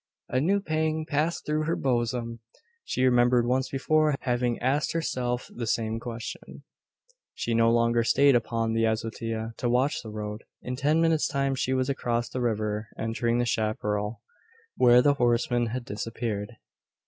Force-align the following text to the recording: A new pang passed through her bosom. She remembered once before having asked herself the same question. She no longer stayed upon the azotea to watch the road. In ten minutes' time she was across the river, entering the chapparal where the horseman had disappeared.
A 0.29 0.41
new 0.41 0.59
pang 0.59 1.05
passed 1.05 1.45
through 1.45 1.65
her 1.65 1.75
bosom. 1.75 2.39
She 2.83 3.05
remembered 3.05 3.45
once 3.45 3.69
before 3.69 4.15
having 4.21 4.57
asked 4.57 4.93
herself 4.93 5.47
the 5.53 5.67
same 5.67 5.99
question. 5.99 6.63
She 7.35 7.53
no 7.53 7.69
longer 7.69 8.03
stayed 8.03 8.35
upon 8.35 8.73
the 8.73 8.83
azotea 8.87 9.53
to 9.57 9.69
watch 9.69 10.01
the 10.01 10.09
road. 10.09 10.43
In 10.63 10.75
ten 10.75 11.01
minutes' 11.01 11.27
time 11.27 11.53
she 11.53 11.75
was 11.75 11.87
across 11.87 12.29
the 12.29 12.41
river, 12.41 12.87
entering 12.97 13.37
the 13.37 13.45
chapparal 13.45 14.23
where 14.75 15.03
the 15.03 15.13
horseman 15.13 15.67
had 15.67 15.85
disappeared. 15.85 16.53